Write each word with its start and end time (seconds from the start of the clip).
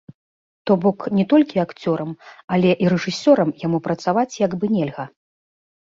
То 0.67 0.77
бок, 0.85 0.99
не 1.17 1.25
толькі 1.33 1.61
акцёрам, 1.65 2.15
але 2.57 2.71
і 2.85 2.89
рэжысёрам 2.95 3.49
яму 3.65 3.77
працаваць 3.89 4.29
як 4.45 4.51
бы 4.61 4.65
нельга. 4.77 5.05